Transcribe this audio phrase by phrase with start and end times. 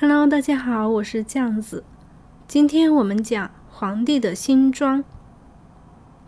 [0.00, 1.84] Hello，大家好，我是酱子。
[2.48, 5.04] 今天我们讲皇帝的新装。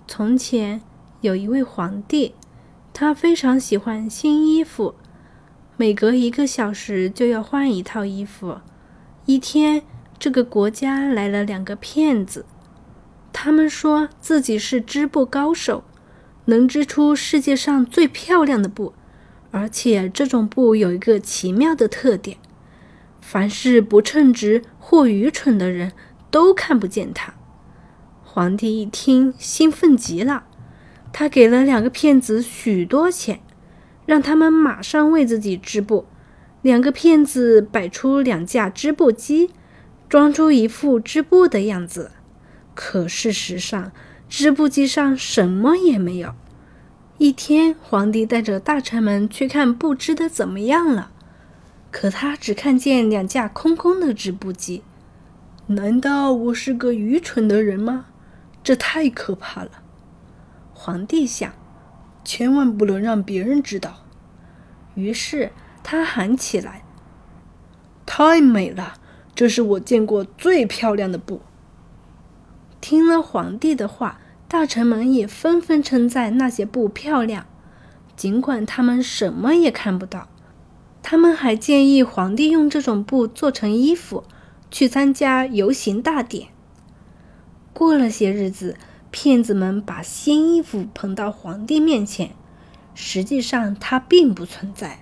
[0.06, 0.80] 从前
[1.20, 2.36] 有一位皇帝，
[2.92, 4.94] 他非常喜欢新衣服，
[5.76, 8.58] 每隔一个小时就要换一套衣服。
[9.24, 9.82] 一天，
[10.16, 12.46] 这个国家来了两个骗子，
[13.32, 15.82] 他们说自己是织布高手，
[16.44, 18.94] 能织出世界上最漂亮的布，
[19.50, 22.38] 而且这种布有一个奇妙的特点。
[23.28, 25.90] 凡是不称职或愚蠢的人
[26.30, 27.34] 都看不见他。
[28.22, 30.44] 皇帝一听，兴奋极了，
[31.12, 33.40] 他给了两个骗子许多钱，
[34.06, 36.06] 让他们马上为自己织布。
[36.62, 39.50] 两个骗子摆出两架织布机，
[40.08, 42.12] 装出一副织布的样子。
[42.76, 43.90] 可事实上，
[44.28, 46.32] 织布机上什么也没有。
[47.18, 51.10] 一天，皇帝带着大臣们去看布织的怎么样了。
[51.98, 54.82] 可他只看见两架空空的织布机，
[55.68, 58.08] 难道我是个愚蠢的人吗？
[58.62, 59.70] 这太可怕了！
[60.74, 61.50] 皇帝想，
[62.22, 64.04] 千万不能让别人知道。
[64.94, 66.84] 于是他喊起来
[68.04, 68.98] ：“太美了！
[69.34, 71.40] 这是我见过最漂亮的布。”
[72.82, 77.46] 听了皇帝的话，大臣们也纷纷称赞那些布漂亮，
[78.14, 80.28] 尽管他们什么也看不到。
[81.08, 84.24] 他们还建议皇帝用这种布做成衣服，
[84.72, 86.48] 去参加游行大典。
[87.72, 88.76] 过了些日子，
[89.12, 92.32] 骗子们把新衣服捧到皇帝面前，
[92.92, 94.98] 实际上它并不存在。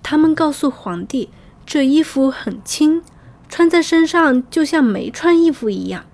[0.00, 1.28] 他们告诉皇帝，
[1.66, 3.02] 这衣服很轻，
[3.48, 6.04] 穿在身上就像没穿衣服一样。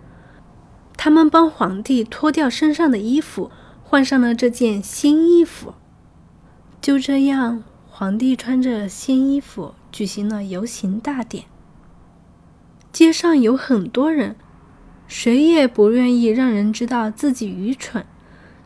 [0.97, 3.51] 他们帮皇帝脱掉身上的衣服，
[3.85, 5.75] 换上了这件新衣服。
[6.81, 7.63] 就这样。
[8.01, 11.45] 皇帝穿着新衣服举行了游行大典。
[12.91, 14.37] 街上有很多人，
[15.07, 18.07] 谁也不愿意让人知道自己愚蠢，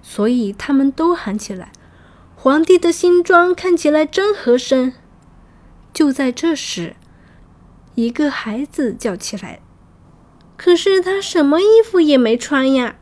[0.01, 1.73] 所以他们都喊起来
[2.39, 4.93] ：“皇帝的新装看起来真合身。”
[5.93, 6.95] 就在这时，
[7.97, 9.59] 一个孩子叫起来
[10.57, 12.95] ：“可是他什么衣服也没穿呀！”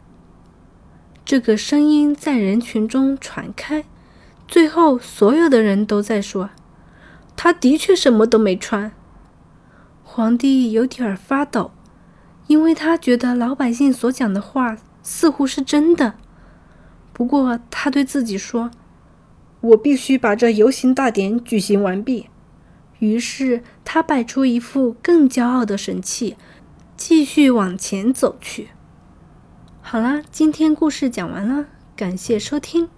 [1.27, 3.85] 这个声音在人群中传开。
[4.53, 6.51] 最后，所有的人都在说
[7.35, 8.93] ：“他的确什么都没穿。”
[10.05, 11.71] 皇帝有点儿发抖，
[12.49, 16.17] 因为他觉得老百姓所讲的话似乎是真的。
[17.15, 18.71] 不过，他对自己说
[19.73, 22.29] ：“我必须把这游行大典举行完毕。”
[23.01, 26.37] 于是，他摆出一副更骄傲的神气，
[26.95, 28.69] 继续往前走去。
[29.81, 32.91] 好啦，今天故事讲完了，感谢收听。